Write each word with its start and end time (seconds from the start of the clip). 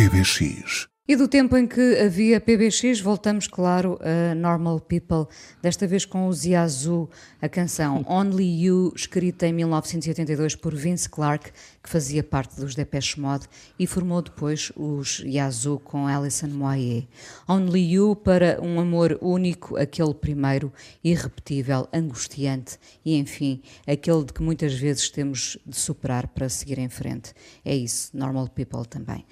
PBX. 0.00 0.88
E 1.06 1.14
do 1.14 1.28
tempo 1.28 1.58
em 1.58 1.66
que 1.66 1.98
havia 1.98 2.40
PBX, 2.40 3.00
voltamos, 3.00 3.46
claro, 3.46 3.98
a 4.00 4.34
Normal 4.34 4.80
People, 4.80 5.26
desta 5.60 5.86
vez 5.86 6.06
com 6.06 6.26
o 6.26 6.32
Yazoo, 6.32 7.10
a 7.42 7.50
canção 7.50 8.02
Only 8.08 8.64
You, 8.64 8.94
escrita 8.96 9.46
em 9.46 9.52
1982 9.52 10.54
por 10.54 10.74
Vince 10.74 11.06
Clarke, 11.06 11.50
que 11.82 11.90
fazia 11.90 12.22
parte 12.22 12.58
dos 12.58 12.74
Depeche 12.74 13.20
Mode 13.20 13.46
e 13.78 13.86
formou 13.86 14.22
depois 14.22 14.72
os 14.74 15.18
Yazoo 15.18 15.78
com 15.78 16.06
Alison 16.06 16.48
Moyer. 16.48 17.06
Only 17.46 17.92
You 17.92 18.16
para 18.16 18.58
um 18.62 18.80
amor 18.80 19.18
único, 19.20 19.76
aquele 19.76 20.14
primeiro, 20.14 20.72
irrepetível, 21.04 21.86
angustiante 21.92 22.78
e, 23.04 23.18
enfim, 23.18 23.60
aquele 23.86 24.24
de 24.24 24.32
que 24.32 24.42
muitas 24.42 24.72
vezes 24.72 25.10
temos 25.10 25.58
de 25.66 25.76
superar 25.76 26.26
para 26.28 26.48
seguir 26.48 26.78
em 26.78 26.88
frente. 26.88 27.34
É 27.62 27.76
isso, 27.76 28.16
Normal 28.16 28.48
People 28.48 28.86
também. 28.86 29.26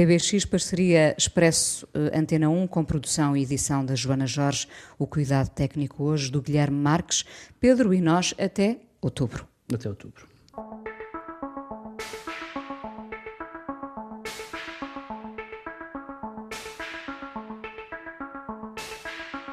PBX 0.00 0.46
Parceria 0.46 1.14
Expresso 1.18 1.86
eh, 1.92 2.18
Antena 2.18 2.48
1 2.48 2.66
com 2.68 2.82
produção 2.82 3.36
e 3.36 3.42
edição 3.42 3.84
da 3.84 3.94
Joana 3.94 4.26
Jorge, 4.26 4.66
o 4.98 5.06
cuidado 5.06 5.50
técnico 5.50 6.04
hoje 6.04 6.30
do 6.30 6.40
Guilherme 6.40 6.78
Marques, 6.78 7.22
Pedro 7.60 7.92
e 7.92 8.00
nós 8.00 8.32
até 8.38 8.78
outubro. 9.02 9.46
Até 9.70 9.90
outubro. 9.90 10.26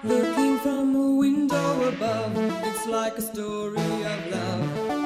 Looking 0.05 0.59
from 0.59 0.95
a 0.95 1.19
window 1.19 1.89
above, 1.89 2.37
it's 2.65 2.85
like 2.87 3.17
a 3.17 3.21
story 3.21 3.75
of 3.75 4.31
love. 4.31 4.96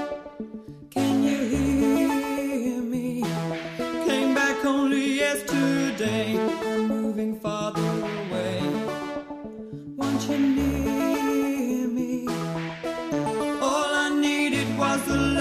want 10.12 10.30
you 10.30 10.38
near 10.38 11.88
me. 11.88 12.28
All 13.62 13.94
I 14.06 14.09
needed 14.20 14.78
was 14.78 15.02
the 15.06 15.16
love. 15.16 15.41